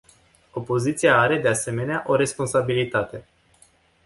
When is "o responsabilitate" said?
2.07-3.25